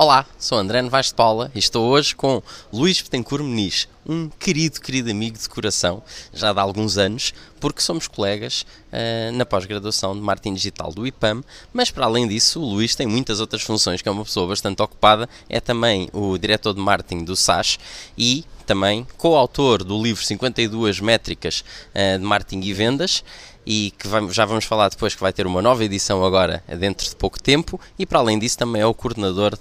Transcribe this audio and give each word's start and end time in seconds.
Olá, 0.00 0.24
sou 0.38 0.56
André 0.56 0.80
Novaes 0.80 1.06
de 1.06 1.14
Paula 1.14 1.50
e 1.52 1.58
estou 1.58 1.88
hoje 1.88 2.14
com 2.14 2.40
Luís 2.72 3.00
Betancourt 3.02 3.42
Meniz, 3.42 3.88
um 4.06 4.28
querido, 4.28 4.80
querido 4.80 5.10
amigo 5.10 5.36
de 5.36 5.48
coração, 5.48 6.04
já 6.32 6.52
de 6.52 6.60
alguns 6.60 6.96
anos, 6.96 7.34
porque 7.58 7.80
somos 7.80 8.06
colegas 8.06 8.64
uh, 8.92 9.32
na 9.32 9.44
pós-graduação 9.44 10.14
de 10.14 10.20
marketing 10.20 10.54
digital 10.54 10.92
do 10.92 11.04
IPAM, 11.04 11.42
mas 11.72 11.90
para 11.90 12.06
além 12.06 12.28
disso, 12.28 12.60
o 12.60 12.64
Luís 12.64 12.94
tem 12.94 13.08
muitas 13.08 13.40
outras 13.40 13.62
funções, 13.62 14.00
que 14.00 14.08
é 14.08 14.12
uma 14.12 14.24
pessoa 14.24 14.46
bastante 14.46 14.80
ocupada, 14.80 15.28
é 15.48 15.58
também 15.58 16.08
o 16.12 16.38
diretor 16.38 16.74
de 16.74 16.80
marketing 16.80 17.24
do 17.24 17.34
SAS 17.34 17.76
e 18.16 18.44
também 18.66 19.04
coautor 19.16 19.82
do 19.82 20.00
livro 20.00 20.24
52 20.24 21.00
métricas 21.00 21.64
uh, 21.92 22.20
de 22.20 22.24
marketing 22.24 22.60
e 22.60 22.72
vendas 22.72 23.24
e 23.70 23.92
que 23.98 24.08
já 24.32 24.46
vamos 24.46 24.64
falar 24.64 24.88
depois 24.88 25.14
que 25.14 25.20
vai 25.20 25.30
ter 25.30 25.46
uma 25.46 25.60
nova 25.60 25.84
edição 25.84 26.24
agora 26.24 26.64
dentro 26.78 27.06
de 27.06 27.14
pouco 27.14 27.38
tempo 27.38 27.78
e 27.98 28.06
para 28.06 28.18
além 28.18 28.38
disso 28.38 28.56
também 28.56 28.80
é 28.80 28.86
o 28.86 28.94
coordenador 28.94 29.52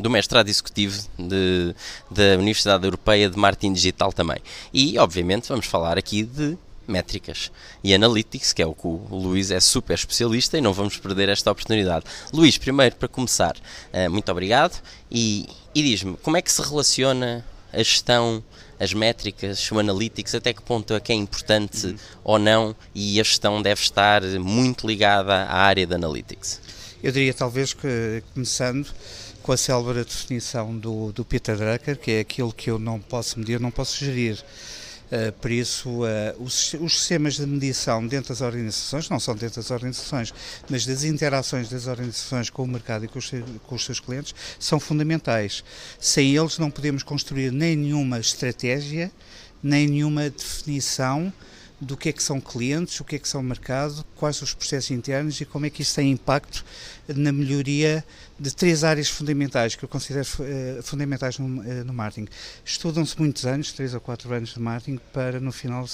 do 0.00 0.08
mestrado 0.08 0.48
executivo 0.48 0.96
de, 1.18 1.74
da 2.08 2.38
Universidade 2.38 2.84
Europeia 2.84 3.28
de 3.28 3.36
Marketing 3.36 3.72
Digital 3.72 4.12
também. 4.12 4.38
E 4.72 4.96
obviamente 4.96 5.48
vamos 5.48 5.66
falar 5.66 5.98
aqui 5.98 6.22
de 6.22 6.56
métricas 6.86 7.50
e 7.82 7.92
analytics, 7.92 8.52
que 8.52 8.62
é 8.62 8.66
o 8.66 8.74
que 8.74 8.86
o 8.86 9.08
Luís 9.10 9.50
é 9.50 9.58
super 9.58 9.94
especialista 9.94 10.56
e 10.56 10.60
não 10.60 10.72
vamos 10.72 10.96
perder 10.96 11.30
esta 11.30 11.50
oportunidade. 11.50 12.04
Luís, 12.32 12.58
primeiro 12.58 12.94
para 12.94 13.08
começar, 13.08 13.56
eh, 13.92 14.08
muito 14.08 14.30
obrigado 14.30 14.80
e, 15.10 15.48
e 15.74 15.82
diz-me 15.82 16.16
como 16.18 16.36
é 16.36 16.42
que 16.42 16.52
se 16.52 16.62
relaciona 16.62 17.44
a 17.72 17.78
gestão 17.78 18.40
as 18.82 18.92
métricas, 18.92 19.70
o 19.70 19.78
analytics, 19.78 20.34
até 20.34 20.52
que 20.52 20.60
ponto 20.60 20.92
é 20.92 20.98
que 20.98 21.12
é 21.12 21.14
importante 21.14 21.86
uhum. 21.86 21.96
ou 22.24 22.38
não 22.38 22.76
e 22.92 23.20
a 23.20 23.22
gestão 23.22 23.62
deve 23.62 23.80
estar 23.80 24.22
muito 24.40 24.86
ligada 24.86 25.32
à 25.32 25.58
área 25.58 25.86
de 25.86 25.94
analytics? 25.94 26.60
Eu 27.00 27.12
diria 27.12 27.32
talvez 27.32 27.72
que 27.72 28.22
começando 28.34 28.88
com 29.42 29.52
a 29.52 29.56
célebre 29.56 30.04
definição 30.04 30.76
do, 30.76 31.12
do 31.12 31.24
Peter 31.24 31.56
Drucker, 31.56 31.96
que 31.96 32.10
é 32.10 32.20
aquilo 32.20 32.52
que 32.52 32.70
eu 32.70 32.78
não 32.78 32.98
posso 32.98 33.38
medir, 33.38 33.60
não 33.60 33.70
posso 33.70 34.04
gerir. 34.04 34.42
Uh, 35.12 35.30
por 35.32 35.50
isso, 35.50 35.90
uh, 35.90 36.42
os, 36.42 36.72
os, 36.80 36.98
sistemas 36.98 37.34
de 37.34 37.44
medição 37.44 38.06
dentro 38.06 38.30
das 38.30 38.40
organizações, 38.40 39.10
não 39.10 39.20
só 39.20 39.34
dentro 39.34 39.56
das 39.56 39.70
organizações, 39.70 40.32
mas 40.70 40.86
das 40.86 41.04
interações 41.04 41.68
das 41.68 41.86
organizações 41.86 42.48
com 42.48 42.62
o 42.62 42.66
mercado 42.66 43.04
e 43.04 43.08
com 43.08 43.18
os, 43.18 43.30
com 43.66 43.74
os 43.74 43.84
seus 43.84 44.00
clientes, 44.00 44.34
são 44.58 44.80
fundamentais. 44.80 45.62
Sem 46.00 46.34
eles, 46.34 46.56
não 46.56 46.70
podemos 46.70 47.02
construir 47.02 47.52
nem 47.52 47.76
nenhuma 47.76 48.18
estratégia, 48.18 49.12
nem 49.62 49.86
nenhuma 49.86 50.30
definição 50.30 51.30
do 51.82 51.96
que 51.96 52.10
é 52.10 52.12
que 52.12 52.22
são 52.22 52.40
clientes, 52.40 53.00
o 53.00 53.04
que 53.04 53.16
é 53.16 53.18
que 53.18 53.28
são 53.28 53.42
mercado, 53.42 54.04
quais 54.14 54.40
os 54.40 54.54
processos 54.54 54.92
internos 54.92 55.40
e 55.40 55.44
como 55.44 55.66
é 55.66 55.70
que 55.70 55.82
isso 55.82 55.96
tem 55.96 56.12
impacto 56.12 56.64
na 57.08 57.32
melhoria 57.32 58.04
de 58.38 58.54
três 58.54 58.84
áreas 58.84 59.08
fundamentais 59.08 59.74
que 59.74 59.84
eu 59.84 59.88
considero 59.88 60.26
uh, 60.26 60.82
fundamentais 60.82 61.38
no, 61.38 61.60
uh, 61.60 61.84
no 61.84 61.92
marketing. 61.92 62.28
Estudam-se 62.64 63.18
muitos 63.18 63.44
anos, 63.46 63.72
três 63.72 63.94
ou 63.94 64.00
quatro 64.00 64.32
anos 64.32 64.54
de 64.54 64.60
marketing, 64.60 65.00
para 65.12 65.40
no 65.40 65.52
final 65.52 65.84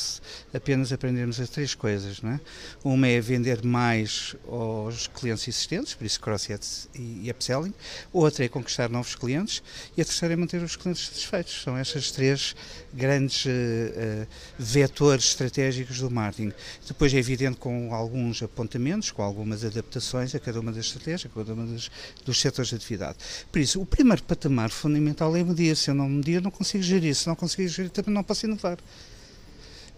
apenas 0.52 0.92
aprendermos 0.92 1.40
as 1.40 1.48
três 1.48 1.74
coisas. 1.74 2.20
Não 2.20 2.32
é? 2.32 2.40
Uma 2.84 3.08
é 3.08 3.20
vender 3.20 3.64
mais 3.64 4.36
aos 4.46 5.06
clientes 5.06 5.48
existentes, 5.48 5.94
por 5.94 6.04
isso 6.04 6.20
cross 6.20 6.48
e, 6.94 7.22
e 7.24 7.30
upselling. 7.30 7.74
Outra 8.12 8.44
é 8.44 8.48
conquistar 8.48 8.88
novos 8.90 9.14
clientes. 9.14 9.62
E 9.96 10.02
a 10.02 10.04
terceira 10.04 10.34
é 10.34 10.36
manter 10.36 10.62
os 10.62 10.76
clientes 10.76 11.06
satisfeitos. 11.06 11.62
São 11.62 11.76
estas 11.76 12.10
três 12.10 12.54
grandes 12.92 13.46
uh, 13.46 14.26
vetores 14.58 15.24
estratégicos 15.24 15.77
do 15.84 16.10
marketing. 16.10 16.52
Depois 16.86 17.12
é 17.14 17.18
evidente 17.18 17.58
com 17.58 17.94
alguns 17.94 18.42
apontamentos, 18.42 19.10
com 19.10 19.22
algumas 19.22 19.64
adaptações 19.64 20.34
a 20.34 20.40
cada 20.40 20.60
uma 20.60 20.72
das 20.72 20.86
estratégias, 20.86 21.30
a 21.30 21.34
cada 21.34 21.54
uma 21.54 21.66
das, 21.66 21.90
dos 22.24 22.40
setores 22.40 22.70
de 22.70 22.76
atividade. 22.76 23.18
Por 23.50 23.60
isso, 23.60 23.80
o 23.80 23.86
primeiro 23.86 24.22
patamar 24.22 24.70
fundamental 24.70 25.36
é 25.36 25.42
medir. 25.42 25.76
Se 25.76 25.90
eu 25.90 25.94
não 25.94 26.08
medir, 26.08 26.42
não 26.42 26.50
consigo 26.50 26.82
gerir. 26.82 27.14
Se 27.14 27.26
não 27.26 27.34
consigo 27.34 27.68
gerir, 27.68 27.90
também 27.90 28.14
não 28.14 28.22
posso 28.22 28.46
inovar. 28.46 28.78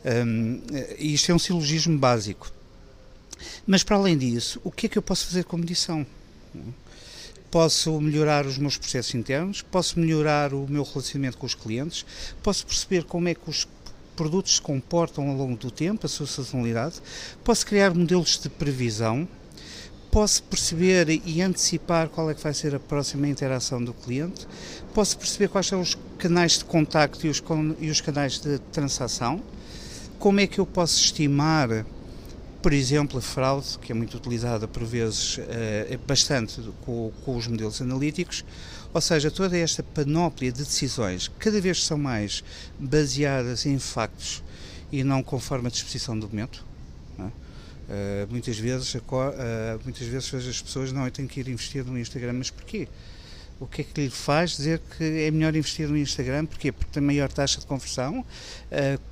Um, 0.04 0.62
isto 0.98 1.30
é 1.30 1.34
um 1.34 1.38
silogismo 1.38 1.98
básico. 1.98 2.52
Mas, 3.66 3.82
para 3.82 3.97
além 3.97 4.16
disso, 4.16 4.60
o 4.64 4.70
que 4.70 4.86
é 4.86 4.88
que 4.88 4.98
eu 4.98 5.02
posso 5.02 5.26
fazer 5.26 5.44
com 5.44 5.56
medição? 5.56 6.06
Posso 7.50 8.00
melhorar 8.00 8.47
os 8.47 8.58
meus 8.58 8.76
processos 8.76 9.14
internos, 9.14 9.60
posso 9.60 9.98
melhorar 9.98 10.54
o 10.54 10.66
meu 10.68 10.84
relacionamento 10.84 11.36
com 11.36 11.47
os 11.47 11.54
clientes, 11.54 12.06
posso 12.42 12.64
perceber 12.64 13.04
como 13.04 13.28
é 13.28 13.34
que 13.34 13.48
os 13.48 13.66
produtos 14.20 14.56
se 14.56 14.60
comportam 14.60 15.31
ao 15.31 15.34
longo 15.34 15.56
do 15.56 15.70
tempo, 15.70 16.04
a 16.04 16.08
sua 16.08 16.26
sazonalidade, 16.26 16.97
posso 17.42 17.64
criar 17.64 17.94
modelos 17.94 18.38
de 18.38 18.50
previsão, 18.50 19.26
posso 20.10 20.42
perceber 20.42 21.08
e 21.25 21.41
antecipar 21.41 22.10
qual 22.10 22.28
é 22.30 22.34
que 22.34 22.42
vai 22.42 22.53
ser 22.53 22.75
a 22.75 22.78
próxima 22.78 23.26
interação 23.26 23.82
do 23.82 23.94
cliente, 23.94 24.47
posso 24.92 25.16
perceber 25.16 25.48
quais 25.48 25.69
são 25.69 25.80
os 25.80 25.97
canais 26.19 26.59
de 26.59 26.66
contacto 26.66 27.26
e 27.26 27.30
os, 27.30 27.42
e 27.80 27.88
os 27.88 28.03
canais 28.03 28.38
de 28.38 28.59
transação, 28.70 29.41
como 30.19 30.38
é 30.38 30.47
que 30.47 30.59
eu 30.59 30.66
posso 30.66 31.00
estimar, 31.00 31.86
por 32.62 32.72
exemplo, 32.72 33.19
a 33.19 33.22
fraude, 33.22 33.78
que 33.78 33.93
é 33.93 33.94
muito 33.94 34.16
utilizada 34.16 34.69
por 34.69 34.84
vezes, 34.84 35.38
é 35.88 35.98
bastante 36.06 36.60
com, 36.82 37.12
com 37.25 37.37
os 37.37 37.47
modelos 37.47 37.81
analíticos, 37.81 38.44
ou 38.93 39.00
seja, 39.00 39.31
toda 39.31 39.56
esta 39.56 39.82
panóplia 39.82 40.53
de 40.53 40.59
decisões, 40.59 41.31
cada 41.38 41.60
vez 41.60 41.84
são 41.84 41.97
mais 41.97 42.44
baseadas 42.78 43.65
em 43.66 43.78
factos 43.78 44.43
e 44.93 45.03
não 45.03 45.22
conforme 45.22 45.69
a 45.69 45.71
disposição 45.71 46.19
do 46.19 46.28
momento, 46.28 46.65
Uh, 47.91 48.25
muitas 48.31 48.56
vezes 48.56 48.94
uh, 48.94 49.00
muitas 49.82 50.06
vezes 50.06 50.32
as 50.32 50.62
pessoas 50.62 50.92
não 50.92 51.06
eu 51.06 51.10
tenho 51.10 51.27
que 51.27 51.41
ir 51.41 51.48
investir 51.48 51.84
no 51.84 51.98
Instagram. 51.98 52.34
Mas 52.34 52.48
porquê? 52.48 52.87
O 53.59 53.66
que 53.66 53.81
é 53.81 53.84
que 53.84 54.00
lhe 54.00 54.10
faz 54.10 54.56
dizer 54.56 54.81
que 54.97 55.04
é 55.04 55.31
melhor 55.31 55.56
investir 55.56 55.88
no 55.88 55.97
Instagram? 55.97 56.47
Porquê? 56.47 56.71
Porque 56.71 56.92
tem 56.92 57.03
maior 57.03 57.32
taxa 57.32 57.59
de 57.59 57.66
conversão 57.66 58.21
uh, 58.21 58.25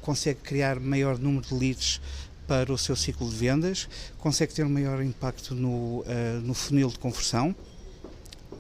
consegue 0.00 0.38
criar 0.40 0.78
maior 0.78 1.18
número 1.18 1.44
de 1.44 1.54
leads 1.54 2.00
para 2.48 2.72
o 2.72 2.78
seu 2.78 2.96
ciclo 2.96 3.28
de 3.30 3.36
vendas 3.36 3.88
consegue 4.18 4.52
ter 4.52 4.64
um 4.64 4.70
maior 4.70 5.02
impacto 5.02 5.54
no 5.54 6.04
no 6.42 6.54
funil 6.54 6.88
de 6.88 6.98
conversão 6.98 7.54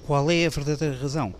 qual 0.06 0.30
é 0.30 0.46
a 0.46 0.50
verdadeira 0.50 0.96
razão 0.96 1.34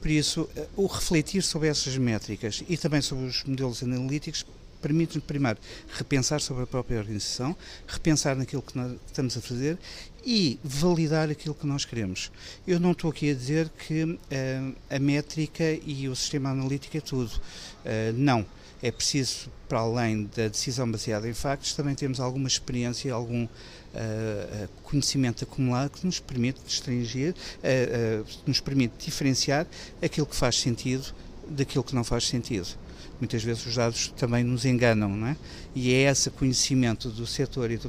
por 0.00 0.10
isso 0.10 0.48
o 0.76 0.86
refletir 0.86 1.42
sobre 1.42 1.68
essas 1.68 1.98
métricas 1.98 2.62
e 2.68 2.76
também 2.76 3.02
sobre 3.02 3.26
os 3.26 3.44
modelos 3.44 3.82
analíticos 3.82 4.46
permite-nos, 4.80 5.24
primeiro, 5.24 5.58
repensar 5.92 6.40
sobre 6.40 6.64
a 6.64 6.66
própria 6.66 6.98
organização, 6.98 7.56
repensar 7.86 8.36
naquilo 8.36 8.62
que 8.62 8.78
estamos 9.06 9.36
a 9.36 9.40
fazer 9.40 9.78
e 10.24 10.58
validar 10.64 11.30
aquilo 11.30 11.54
que 11.54 11.66
nós 11.66 11.84
queremos. 11.84 12.30
Eu 12.66 12.80
não 12.80 12.92
estou 12.92 13.10
aqui 13.10 13.30
a 13.30 13.34
dizer 13.34 13.68
que 13.86 14.04
uh, 14.04 14.18
a 14.88 14.98
métrica 14.98 15.64
e 15.86 16.08
o 16.08 16.16
sistema 16.16 16.50
analítico 16.50 16.96
é 16.96 17.00
tudo. 17.00 17.30
Uh, 17.30 18.12
não. 18.14 18.44
É 18.82 18.90
preciso, 18.90 19.50
para 19.68 19.80
além 19.80 20.24
da 20.34 20.48
decisão 20.48 20.90
baseada 20.90 21.28
em 21.28 21.34
factos, 21.34 21.74
também 21.74 21.94
temos 21.94 22.18
alguma 22.18 22.48
experiência, 22.48 23.12
algum 23.12 23.44
uh, 23.44 24.68
conhecimento 24.82 25.44
acumulado 25.44 25.90
que 25.90 26.06
nos 26.06 26.18
permite 26.18 26.60
distinguir, 26.66 27.34
nos 28.46 28.60
permite 28.60 29.04
diferenciar 29.04 29.66
aquilo 30.02 30.26
que 30.26 30.36
faz 30.36 30.58
sentido 30.58 31.14
daquilo 31.48 31.84
que 31.84 31.94
não 31.94 32.04
faz 32.04 32.26
sentido 32.26 32.68
muitas 33.20 33.44
vezes 33.44 33.64
os 33.66 33.76
dados 33.76 34.08
também 34.16 34.42
nos 34.42 34.64
enganam, 34.64 35.10
não 35.10 35.28
é? 35.28 35.36
E 35.74 35.92
é 35.92 36.10
esse 36.10 36.30
conhecimento 36.30 37.10
do 37.10 37.26
setor 37.26 37.70
e 37.70 37.76
do, 37.76 37.88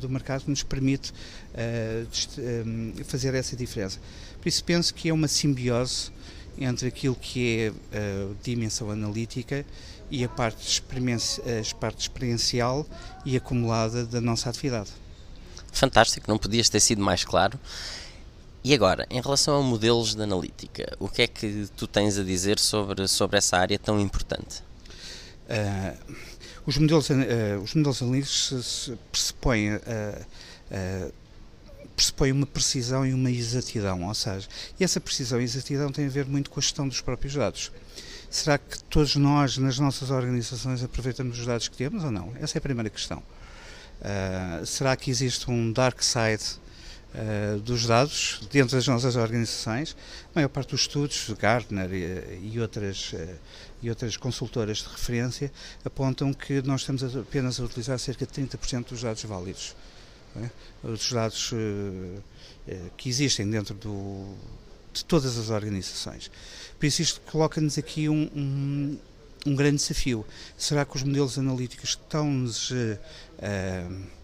do 0.00 0.08
mercado 0.08 0.44
que 0.44 0.50
nos 0.50 0.62
permite 0.62 1.12
uh, 1.12 3.04
fazer 3.04 3.34
essa 3.34 3.54
diferença. 3.54 4.00
Por 4.40 4.48
isso 4.48 4.64
penso 4.64 4.94
que 4.94 5.10
é 5.10 5.12
uma 5.12 5.28
simbiose 5.28 6.10
entre 6.58 6.88
aquilo 6.88 7.14
que 7.14 7.72
é 7.92 7.96
a 7.96 8.34
dimensão 8.42 8.90
analítica 8.90 9.64
e 10.10 10.24
a 10.24 10.28
parte, 10.28 10.82
a 10.82 11.74
parte 11.76 12.00
experiencial 12.00 12.86
e 13.24 13.36
acumulada 13.36 14.04
da 14.04 14.20
nossa 14.20 14.50
atividade. 14.50 14.90
Fantástico, 15.72 16.26
não 16.28 16.38
podias 16.38 16.68
ter 16.68 16.80
sido 16.80 17.02
mais 17.02 17.24
claro. 17.24 17.58
E 18.62 18.74
agora, 18.74 19.06
em 19.08 19.20
relação 19.20 19.58
a 19.58 19.62
modelos 19.62 20.14
de 20.14 20.22
analítica, 20.22 20.94
o 20.98 21.08
que 21.08 21.22
é 21.22 21.26
que 21.26 21.66
tu 21.76 21.86
tens 21.86 22.18
a 22.18 22.22
dizer 22.22 22.58
sobre, 22.58 23.08
sobre 23.08 23.38
essa 23.38 23.56
área 23.56 23.78
tão 23.78 23.98
importante? 23.98 24.62
Uh, 25.48 26.14
os 26.66 26.76
modelos, 26.76 27.08
uh, 27.08 27.14
os 27.62 27.74
modelos 27.74 28.02
analíticos 28.02 28.92
pressupõem, 29.10 29.76
uh, 29.76 31.12
pressupõem 31.96 32.32
uma 32.32 32.46
precisão 32.46 33.06
e 33.06 33.14
uma 33.14 33.30
exatidão, 33.30 34.06
ou 34.06 34.14
seja, 34.14 34.46
e 34.78 34.84
essa 34.84 35.00
precisão 35.00 35.40
e 35.40 35.44
exatidão 35.44 35.90
tem 35.90 36.04
a 36.04 36.10
ver 36.10 36.26
muito 36.26 36.50
com 36.50 36.60
a 36.60 36.62
gestão 36.62 36.86
dos 36.86 37.00
próprios 37.00 37.34
dados. 37.34 37.72
Será 38.30 38.58
que 38.58 38.80
todos 38.84 39.16
nós, 39.16 39.58
nas 39.58 39.80
nossas 39.80 40.08
organizações, 40.08 40.84
aproveitamos 40.84 41.36
os 41.40 41.44
dados 41.44 41.66
que 41.66 41.76
temos 41.76 42.04
ou 42.04 42.12
não? 42.12 42.32
Essa 42.40 42.56
é 42.56 42.60
a 42.60 42.62
primeira 42.62 42.88
questão. 42.88 43.20
será 44.64 44.94
que 44.96 45.10
existe 45.10 45.50
um 45.50 45.72
dark 45.72 46.00
side 46.00 46.60
Uh, 47.12 47.58
dos 47.58 47.86
dados 47.86 48.40
dentro 48.52 48.76
das 48.76 48.86
nossas 48.86 49.16
organizações. 49.16 49.96
A 50.26 50.28
maior 50.36 50.48
parte 50.48 50.70
dos 50.70 50.82
estudos, 50.82 51.28
Gartner 51.36 51.92
e, 51.92 52.52
e 52.52 52.60
outras, 52.60 53.12
uh, 53.12 53.36
e 53.82 53.90
outras 53.90 54.16
consultoras 54.16 54.78
de 54.78 54.88
referência, 54.88 55.50
apontam 55.84 56.32
que 56.32 56.62
nós 56.62 56.82
estamos 56.82 57.16
apenas 57.16 57.58
a 57.58 57.64
utilizar 57.64 57.98
cerca 57.98 58.24
de 58.24 58.32
30% 58.32 58.90
dos 58.90 59.02
dados 59.02 59.24
válidos. 59.24 59.74
É? 60.36 60.50
Os 60.86 61.10
dados 61.10 61.50
uh, 61.50 62.22
que 62.96 63.08
existem 63.08 63.50
dentro 63.50 63.74
do, 63.74 64.32
de 64.92 65.04
todas 65.04 65.38
as 65.38 65.50
organizações. 65.50 66.30
Por 66.78 66.86
isso, 66.86 67.02
isto 67.02 67.20
coloca-nos 67.22 67.78
aqui 67.78 68.08
um, 68.08 68.30
um, 68.34 68.98
um, 69.46 69.54
grande 69.54 69.76
desafio. 69.76 70.24
Será 70.56 70.84
que 70.84 70.96
os 70.96 71.02
modelos 71.02 71.38
analíticos 71.38 71.90
estão-nos. 71.90 72.70
Uh, 72.70 72.98
uh, 73.38 74.20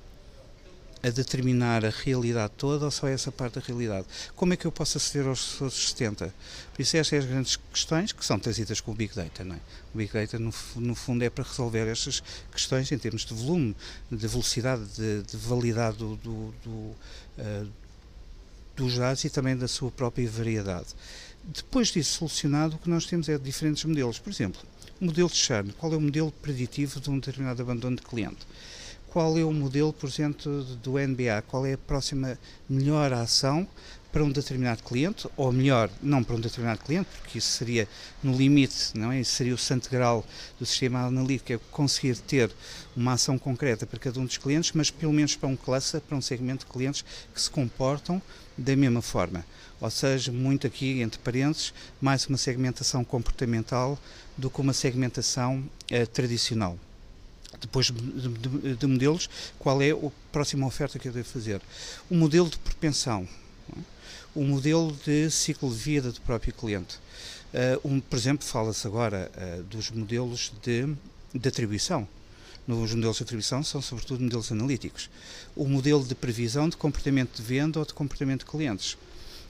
a 1.07 1.11
determinar 1.11 1.85
a 1.85 1.91
realidade 1.91 2.53
toda 2.57 2.87
ou 2.87 2.91
só 2.91 3.07
essa 3.07 3.31
parte 3.31 3.55
da 3.55 3.61
realidade? 3.61 4.07
Como 4.35 4.53
é 4.53 4.57
que 4.57 4.67
eu 4.67 4.73
posso 4.73 4.99
aceder 4.99 5.29
aos 5.29 5.61
outros 5.61 5.91
70? 5.91 6.35
Por 6.73 6.83
isso, 6.83 6.97
estas 6.97 7.09
são 7.09 7.19
as 7.19 7.25
grandes 7.25 7.57
questões 7.57 8.13
que 8.13 8.25
são 8.25 8.39
trazidas 8.39 8.81
com 8.81 8.91
o 8.91 8.95
Big 8.95 9.15
Data. 9.15 9.45
Não 9.45 9.55
é? 9.55 9.61
O 9.95 9.99
Big 9.99 10.13
Data, 10.13 10.39
no, 10.39 10.53
no 10.77 10.95
fundo, 10.95 11.23
é 11.23 11.31
para 11.31 11.45
resolver 11.45 11.87
estas 11.87 12.23
questões 12.51 12.91
em 12.91 12.99
termos 12.99 13.25
de 13.25 13.35
volume, 13.35 13.77
de 14.11 14.27
velocidade, 14.27 14.85
de, 14.97 15.23
de 15.23 15.37
validade 15.37 15.97
do, 15.99 16.17
do, 16.17 16.55
do, 16.65 16.71
uh, 16.71 17.69
dos 18.77 18.99
dados 18.99 19.25
e 19.25 19.31
também 19.31 19.57
da 19.57 19.67
sua 19.67 19.91
própria 19.91 20.29
variedade. 20.29 20.89
Depois 21.45 21.89
disso 21.89 22.19
solucionado, 22.19 22.77
o 22.77 22.79
que 22.79 22.91
nós 22.91 23.07
temos 23.07 23.29
é 23.29 23.39
diferentes 23.39 23.85
modelos. 23.85 24.19
Por 24.19 24.31
exemplo, 24.31 24.61
o 25.01 25.07
modelo 25.07 25.29
de 25.29 25.37
churn. 25.37 25.73
Qual 25.73 25.93
é 25.93 25.97
o 25.97 26.01
modelo 26.01 26.31
preditivo 26.31 27.01
de 27.01 27.11
um 27.11 27.19
determinado 27.19 27.63
abandono 27.63 27.97
de 27.97 28.03
cliente? 28.03 28.47
qual 29.17 29.39
é 29.39 29.43
o 29.43 29.51
modelo, 29.51 29.95
por 29.95 30.11
exemplo, 30.11 30.63
do 30.83 30.99
NBA, 30.99 31.43
qual 31.49 31.65
é 31.65 31.73
a 31.73 31.79
próxima 31.79 32.39
melhor 32.69 33.15
ação 33.15 33.67
para 34.17 34.25
um 34.25 34.31
determinado 34.31 34.83
cliente, 34.83 35.29
ou 35.37 35.53
melhor, 35.53 35.91
não 36.03 36.25
para 36.25 36.35
um 36.35 36.41
determinado 36.41 36.81
cliente, 36.83 37.07
porque 37.21 37.37
isso 37.37 37.51
seria 37.51 37.87
no 38.23 38.35
limite, 38.35 38.93
não 38.95 39.13
é? 39.13 39.21
Isso 39.21 39.33
seria 39.33 39.55
o 39.55 39.59
santo 39.59 39.91
grau 39.91 40.25
do 40.59 40.65
sistema 40.65 41.01
analítico, 41.01 41.53
é 41.53 41.59
conseguir 41.71 42.17
ter 42.21 42.51
uma 42.97 43.13
ação 43.13 43.39
concreta 43.39 43.87
para 43.87 43.99
cada 43.99 44.19
um 44.19 44.25
dos 44.25 44.39
clientes, 44.39 44.73
mas 44.73 44.91
pelo 44.91 45.13
menos 45.13 45.37
para 45.37 45.51
um 45.51 45.55
cluster, 45.55 46.01
para 46.01 46.17
um 46.17 46.23
segmento 46.23 46.65
de 46.65 46.73
clientes 46.73 47.05
que 47.35 47.39
se 47.39 47.51
comportam 47.51 48.23
da 48.57 48.75
mesma 48.75 49.03
forma. 49.03 49.45
Ou 49.83 49.91
seja, 49.91 50.33
muito 50.33 50.67
aqui, 50.67 51.03
entre 51.03 51.21
parênteses, 51.21 51.75
mais 52.01 52.27
uma 52.27 52.39
segmentação 52.39 53.05
comportamental 53.05 53.99
do 54.35 54.49
que 54.49 54.63
uma 54.63 54.73
segmentação 54.73 55.63
eh, 55.91 56.07
tradicional 56.07 56.79
depois 57.61 57.87
de, 57.87 58.29
de, 58.29 58.77
de, 58.77 58.87
modelos, 58.87 59.31
qual 59.59 59.81
é 59.81 59.91
a 59.91 60.11
próxima 60.33 60.67
oferta 60.67 60.99
que 60.99 61.09
eu 61.09 61.13
devo 61.13 61.29
fazer. 61.29 61.61
O 62.11 62.15
modelo 62.15 62.51
de 62.51 62.59
propensão? 62.59 63.27
O 64.37 64.45
modelo 64.45 64.95
de 65.05 65.31
ciclo 65.31 65.71
de 65.71 65.77
vida 65.77 66.13
do 66.13 66.21
próprio 66.21 66.53
cliente. 66.53 66.99
Uh, 67.83 67.89
um, 67.89 68.01
por 68.01 68.19
exemplo, 68.19 68.47
fala-se 68.47 68.87
agora 68.87 69.33
uh, 69.35 69.63
dos 69.63 69.91
modelos 69.91 70.53
de, 70.63 70.95
de 71.35 71.49
atribuição. 71.49 72.07
Nos 72.67 72.95
modelos 72.95 73.17
de 73.17 73.23
atribuição 73.23 73.63
são 73.63 73.81
sobretudo 73.81 74.23
modelos 74.23 74.53
analíticos. 74.53 75.09
O 75.57 75.67
modelo 75.67 76.05
de 76.05 76.15
previsão 76.15 76.69
de 76.69 76.77
comportamento 76.77 77.35
de 77.35 77.43
venda 77.43 77.79
ou 77.79 77.87
de 77.87 77.95
comportamento 77.95 78.41
de 78.41 78.51
clientes. 78.51 78.99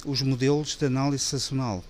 Os 0.05 0.23
modelos 0.23 0.77
de 0.77 0.87
análise 0.87 1.25
sazonal. 1.25 1.83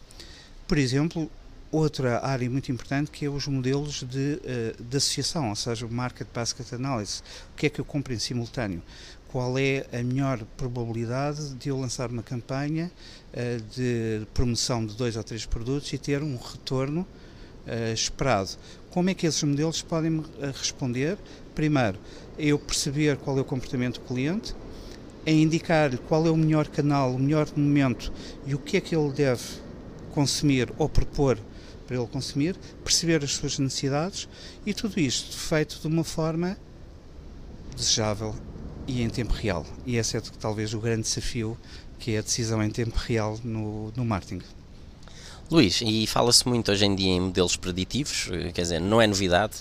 Por 0.66 0.78
exemplo, 0.78 1.30
outra 1.70 2.24
área 2.24 2.48
muito 2.48 2.70
importante 2.70 3.10
que 3.10 3.24
é 3.24 3.28
os 3.28 3.46
modelos 3.46 4.02
de, 4.02 4.40
eh, 4.44 4.74
de 4.78 4.96
associação, 4.96 5.50
ou 5.50 5.56
seja, 5.56 5.86
o 5.86 5.92
Market 5.92 6.28
Basket 6.32 6.72
Analysis. 6.72 7.22
O 7.52 7.56
que 7.56 7.66
é 7.66 7.70
que 7.70 7.80
eu 7.80 7.84
compro 7.84 8.12
em 8.12 8.18
simultâneo? 8.18 8.82
Qual 9.28 9.58
é 9.58 9.86
a 9.92 10.02
melhor 10.02 10.40
probabilidade 10.56 11.54
de 11.54 11.68
eu 11.68 11.78
lançar 11.78 12.10
uma 12.10 12.22
campanha 12.22 12.90
uh, 13.34 13.60
de 13.74 14.26
promoção 14.32 14.86
de 14.86 14.94
dois 14.94 15.16
ou 15.16 15.22
três 15.22 15.44
produtos 15.44 15.92
e 15.92 15.98
ter 15.98 16.22
um 16.22 16.36
retorno 16.36 17.00
uh, 17.00 17.92
esperado? 17.92 18.50
Como 18.90 19.10
é 19.10 19.14
que 19.14 19.26
esses 19.26 19.42
modelos 19.42 19.82
podem 19.82 20.24
responder? 20.54 21.18
Primeiro, 21.54 21.98
eu 22.38 22.58
perceber 22.58 23.16
qual 23.18 23.36
é 23.36 23.40
o 23.40 23.44
comportamento 23.44 24.00
do 24.00 24.06
cliente, 24.06 24.54
a 25.26 25.30
indicar 25.30 25.98
qual 26.08 26.24
é 26.26 26.30
o 26.30 26.36
melhor 26.36 26.68
canal, 26.68 27.12
o 27.12 27.18
melhor 27.18 27.48
momento 27.56 28.12
e 28.46 28.54
o 28.54 28.58
que 28.58 28.76
é 28.76 28.80
que 28.80 28.96
ele 28.96 29.12
deve 29.12 29.42
consumir 30.14 30.72
ou 30.78 30.88
propor 30.88 31.38
para 31.86 31.96
ele 31.96 32.06
consumir, 32.06 32.56
perceber 32.84 33.22
as 33.22 33.32
suas 33.32 33.58
necessidades 33.58 34.28
e 34.64 34.74
tudo 34.74 34.98
isto 34.98 35.36
feito 35.36 35.78
de 35.80 35.86
uma 35.86 36.04
forma 36.04 36.56
desejável 37.76 38.34
e 38.86 39.02
em 39.02 39.10
tempo 39.10 39.32
real. 39.32 39.64
E 39.84 39.96
esse 39.96 40.16
é 40.16 40.22
talvez 40.40 40.74
o 40.74 40.80
grande 40.80 41.02
desafio 41.02 41.56
que 41.98 42.12
é 42.12 42.18
a 42.18 42.22
decisão 42.22 42.62
em 42.62 42.70
tempo 42.70 42.96
real 42.96 43.38
no, 43.42 43.92
no 43.96 44.04
marketing. 44.04 44.42
Luís, 45.48 45.80
e 45.80 46.08
fala-se 46.08 46.46
muito 46.48 46.72
hoje 46.72 46.84
em 46.84 46.94
dia 46.96 47.12
em 47.12 47.20
modelos 47.20 47.56
preditivos, 47.56 48.28
quer 48.52 48.62
dizer, 48.62 48.80
não 48.80 49.00
é 49.00 49.06
novidade, 49.06 49.54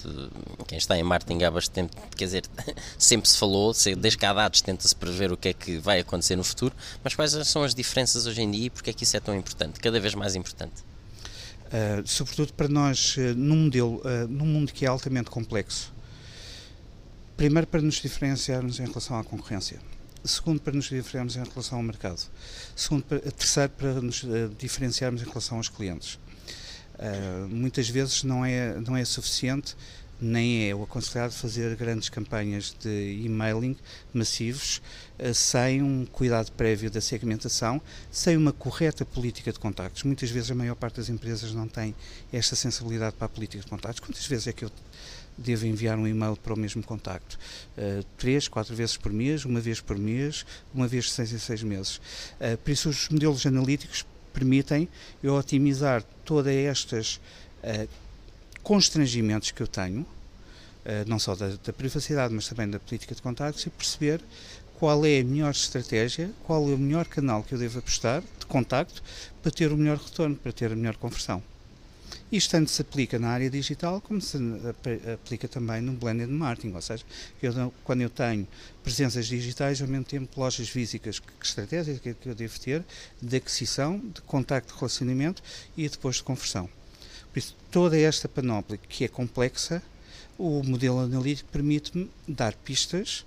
quem 0.68 0.80
está 0.80 0.98
em 0.98 1.04
marketing 1.04 1.44
há 1.44 1.52
bastante 1.52 1.96
tempo, 1.96 2.16
quer 2.18 2.26
dizer, 2.26 2.44
sempre 2.98 3.30
se 3.30 3.38
falou, 3.38 3.72
desde 3.72 4.18
que 4.18 4.26
há 4.26 4.34
dados 4.34 4.62
tenta-se 4.62 4.96
prever 4.96 5.32
o 5.32 5.38
que 5.38 5.50
é 5.50 5.54
que 5.54 5.78
vai 5.78 6.00
acontecer 6.00 6.36
no 6.36 6.44
futuro, 6.44 6.76
mas 7.04 7.14
quais 7.14 7.34
são 7.48 7.64
as 7.64 7.76
diferenças 7.76 8.26
hoje 8.26 8.42
em 8.42 8.50
dia 8.50 8.66
e 8.66 8.70
porque 8.72 8.90
é 8.90 8.94
que 8.94 9.04
isso 9.04 9.16
é 9.16 9.20
tão 9.20 9.36
importante, 9.36 9.80
cada 9.80 10.00
vez 10.00 10.16
mais 10.16 10.34
importante? 10.34 10.74
Uh, 11.66 12.08
sobretudo 12.08 12.54
para 12.54 12.68
nós, 12.68 13.18
uh, 13.18 13.36
num 13.36 13.64
modelo, 13.64 13.98
uh, 13.98 14.28
num 14.30 14.46
mundo 14.46 14.72
que 14.72 14.86
é 14.86 14.88
altamente 14.88 15.30
complexo. 15.30 15.94
Primeiro, 17.36 17.68
para 17.68 17.82
nos 17.82 17.96
diferenciarmos 17.96 18.80
em 18.80 18.86
relação 18.86 19.18
à 19.20 19.24
concorrência. 19.24 19.80
Segundo, 20.24 20.62
para 20.62 20.74
nos 20.74 20.86
diferenciarmos 20.86 21.36
em 21.36 21.44
relação 21.44 21.80
ao 21.80 21.84
mercado. 21.84 22.22
Segundo, 22.76 23.04
para, 23.04 23.20
terceiro, 23.20 23.74
para 23.78 23.94
nos 24.02 24.24
diferenciarmos 24.58 25.22
em 25.22 25.26
relação 25.26 25.58
aos 25.58 25.70
clientes. 25.70 26.18
muitas 27.50 27.90
vezes 27.90 28.24
não 28.24 28.44
é, 28.44 28.74
não 28.80 28.98
é 28.98 29.06
suficiente 29.06 29.76
nem 30.20 30.70
é 30.70 30.76
o 30.76 30.84
aconselhado 30.84 31.34
fazer 31.34 31.76
grandes 31.76 32.10
campanhas 32.10 32.76
de 32.80 33.24
emailing 33.26 33.76
massivos 34.14 34.82
eh, 35.20 35.34
sem 35.34 35.82
um 35.82 36.06
cuidado 36.06 36.52
prévio 36.54 36.90
da 36.90 37.02
segmentação, 37.02 37.82
sem 38.12 38.38
uma 38.38 38.54
correta 38.54 39.06
política 39.06 39.52
de 39.52 39.60
contactos. 39.60 40.04
Muitas 40.04 40.30
vezes 40.30 40.52
a 40.52 40.56
maior 40.56 40.76
parte 40.76 40.98
das 40.98 41.10
empresas 41.10 41.54
não 41.54 41.68
tem 41.68 41.94
esta 42.32 42.56
sensibilidade 42.56 43.16
para 43.16 43.26
a 43.26 43.30
política 43.30 43.64
de 43.64 43.70
contactos. 43.70 44.00
Quantas 44.00 44.26
vezes 44.26 44.48
é 44.48 44.54
que 44.54 44.66
eu 44.66 44.72
devo 45.38 45.66
enviar 45.66 45.98
um 45.98 46.08
e-mail 46.08 46.38
para 46.38 46.54
o 46.54 46.58
mesmo 46.58 46.82
contacto? 46.82 47.38
Uh, 47.78 48.04
três, 48.18 48.48
quatro 48.48 48.76
vezes 48.76 48.96
por 48.96 49.12
mês, 49.12 49.44
uma 49.44 49.60
vez 49.60 49.82
por 49.82 49.98
mês, 49.98 50.46
uma 50.74 50.88
vez 50.88 51.06
de 51.06 51.12
seis 51.12 51.34
em 51.34 51.40
seis 51.40 51.62
meses. 51.62 51.98
Uh, 52.40 52.58
por 52.64 52.72
isso 52.72 52.90
os 52.90 53.10
modelos 53.10 53.46
analíticos 53.46 54.06
permitem 54.34 54.88
eu 55.24 55.34
otimizar 55.34 56.04
todas 56.24 56.54
estas 56.54 57.16
uh, 57.64 57.88
constrangimentos 58.66 59.52
que 59.52 59.62
eu 59.62 59.68
tenho, 59.68 60.02
uh, 60.02 61.08
não 61.08 61.20
só 61.20 61.36
da, 61.36 61.50
da, 61.50 61.72
privacidade, 61.72 62.34
mas 62.34 62.48
também 62.48 62.68
da 62.68 62.80
política 62.80 63.14
de 63.14 63.22
contactos, 63.22 63.64
e 63.68 63.70
perceber 63.70 64.20
qual 64.80 65.06
é 65.06 65.20
a 65.20 65.24
melhor 65.24 65.52
estratégia, 65.52 66.32
qual 66.44 66.64
é 66.64 66.74
o 66.74 66.78
melhor 66.78 67.06
canal 67.06 67.44
que 67.44 67.54
eu 67.54 67.60
devo 67.60 67.78
apostar 67.78 68.22
de 68.22 68.46
contacto 68.48 69.04
para 69.42 69.52
ter 69.52 69.72
o 69.72 69.78
melhor 69.78 69.98
retorno, 69.98 70.36
para 70.36 70.52
ter 70.52 70.72
a 70.72 70.76
melhor 70.76 70.98
conversão. 70.98 71.44
Isto 72.32 72.52
tanto 72.52 72.72
se 72.72 72.82
aplica 72.82 73.20
na 73.20 73.30
área 73.30 73.50
digital 73.52 74.02
como 74.02 74.20
se 74.20 74.38
aplica 75.14 75.48
também 75.48 75.80
no 75.80 75.94
blended 75.94 76.28
marketing, 76.28 76.74
ou 76.74 76.82
seja, 76.82 77.06
eu, 77.42 77.72
quando 77.84 78.02
eu 78.02 78.10
tenho 78.10 78.48
presenças 78.84 79.28
digitais, 79.28 79.80
ao 79.80 79.88
mesmo 79.88 80.06
tempo 80.06 80.40
lojas 80.40 80.68
físicas, 80.68 81.20
que 81.20 81.28
estratégia 81.46 82.00
que 82.00 82.16
eu 82.26 82.34
devo 82.34 82.60
ter 82.60 82.84
de 83.22 83.38
aquisição, 83.38 84.00
de 84.00 84.22
contacto 84.22 84.74
de 84.74 84.80
relacionamento 84.80 85.44
e 85.78 85.88
depois 85.88 86.16
de 86.16 86.24
conversão. 86.24 86.68
Por 87.36 87.40
isso, 87.40 87.54
toda 87.70 88.00
esta 88.00 88.30
panóplia 88.30 88.80
que 88.88 89.04
é 89.04 89.10
complexa, 89.10 89.84
o 90.38 90.64
modelo 90.64 91.00
analítico 91.00 91.50
permite-me 91.52 92.10
dar 92.26 92.54
pistas 92.54 93.26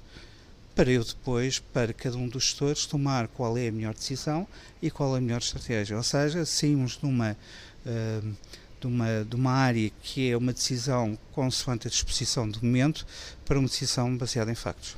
para 0.75 0.91
eu 0.91 1.05
depois, 1.05 1.59
para 1.59 1.93
cada 1.93 2.17
um 2.17 2.27
dos 2.27 2.45
gestores, 2.45 2.87
tomar 2.87 3.29
qual 3.29 3.59
é 3.59 3.69
a 3.69 3.71
melhor 3.71 3.93
decisão 3.93 4.49
e 4.81 4.91
qual 4.91 5.15
é 5.15 5.19
a 5.19 5.21
melhor 5.21 5.43
estratégia. 5.43 5.95
Ou 5.95 6.03
seja, 6.03 6.47
saímos 6.47 6.97
de 6.97 7.05
uma, 7.05 7.37
uh, 7.85 8.37
de 8.81 8.87
uma, 8.87 9.25
de 9.27 9.37
uma 9.37 9.53
área 9.53 9.91
que 10.03 10.31
é 10.31 10.35
uma 10.35 10.55
decisão 10.55 11.19
consoante 11.33 11.87
a 11.87 11.91
disposição 11.91 12.49
do 12.49 12.65
momento 12.65 13.07
para 13.45 13.59
uma 13.59 13.69
decisão 13.69 14.17
baseada 14.17 14.51
em 14.51 14.55
factos. 14.55 14.97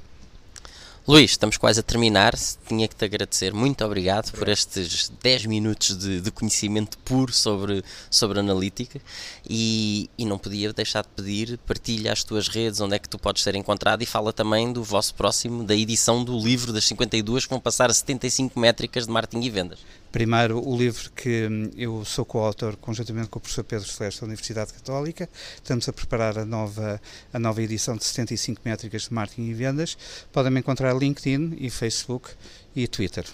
Luís, 1.08 1.30
estamos 1.30 1.56
quase 1.56 1.80
a 1.80 1.82
terminar. 1.82 2.34
Tinha 2.68 2.86
que 2.86 2.94
te 2.94 3.04
agradecer. 3.06 3.54
Muito 3.54 3.82
obrigado 3.84 4.30
por 4.32 4.48
estes 4.48 5.10
10 5.22 5.46
minutos 5.46 5.96
de, 5.96 6.20
de, 6.20 6.30
conhecimento 6.30 6.98
puro 6.98 7.32
sobre, 7.32 7.82
sobre 8.10 8.38
analítica 8.38 9.00
e, 9.48 10.10
e, 10.18 10.26
não 10.26 10.38
podia 10.38 10.72
deixar 10.74 11.02
de 11.02 11.08
pedir 11.08 11.58
partilha 11.66 12.12
as 12.12 12.22
tuas 12.22 12.48
redes, 12.48 12.80
onde 12.80 12.96
é 12.96 12.98
que 12.98 13.08
tu 13.08 13.18
podes 13.18 13.42
ser 13.42 13.54
encontrado 13.54 14.02
e 14.02 14.06
fala 14.06 14.30
também 14.30 14.72
do 14.72 14.84
vosso 14.84 15.14
próximo, 15.14 15.64
da 15.64 15.74
edição 15.74 16.22
do 16.22 16.38
livro 16.38 16.70
das 16.72 16.84
52 16.84 17.44
que 17.44 17.50
vão 17.50 17.60
passar 17.60 17.90
a 17.90 17.94
75 17.94 18.60
métricas 18.60 19.06
de 19.06 19.12
marketing 19.12 19.42
e 19.42 19.50
vendas. 19.50 19.78
Primeiro, 20.12 20.60
o 20.68 20.76
livro 20.76 21.08
que 21.12 21.46
hum, 21.46 21.70
eu 21.76 22.04
sou 22.04 22.24
coautor 22.24 22.76
conjuntamente 22.76 23.28
com 23.28 23.38
o 23.38 23.40
professor 23.40 23.62
Pedro 23.62 23.88
Celeste 23.88 24.20
da 24.20 24.26
Universidade 24.26 24.72
Católica. 24.72 25.28
Estamos 25.54 25.88
a 25.88 25.92
preparar 25.92 26.36
a 26.36 26.44
nova, 26.44 27.00
a 27.32 27.38
nova 27.38 27.62
edição 27.62 27.96
de 27.96 28.04
75 28.04 28.60
métricas 28.64 29.02
de 29.02 29.14
marketing 29.14 29.48
e 29.48 29.54
vendas. 29.54 29.96
Podem 30.32 30.50
me 30.50 30.58
encontrar 30.58 30.89
LinkedIn 30.92 31.56
e 31.58 31.70
Facebook 31.70 32.30
e 32.74 32.86
Twitter. 32.86 33.24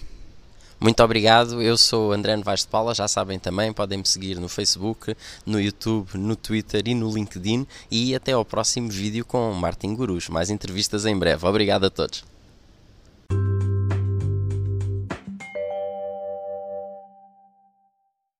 Muito 0.79 1.01
obrigado, 1.03 1.59
eu 1.59 1.75
sou 1.75 2.11
André 2.11 2.35
Novaes 2.35 2.61
de 2.61 2.67
Paula, 2.67 2.93
já 2.93 3.07
sabem 3.07 3.39
também, 3.39 3.73
podem 3.73 3.97
me 3.97 4.05
seguir 4.05 4.39
no 4.39 4.47
Facebook, 4.47 5.15
no 5.43 5.59
YouTube, 5.59 6.15
no 6.15 6.35
Twitter 6.35 6.83
e 6.85 6.93
no 6.93 7.11
LinkedIn 7.11 7.65
e 7.89 8.13
até 8.13 8.33
ao 8.33 8.45
próximo 8.45 8.87
vídeo 8.87 9.25
com 9.25 9.51
Martin 9.53 9.95
Gurus. 9.95 10.29
Mais 10.29 10.51
entrevistas 10.51 11.05
em 11.07 11.17
breve. 11.17 11.47
Obrigado 11.47 11.85
a 11.85 11.89
todos. 11.89 12.36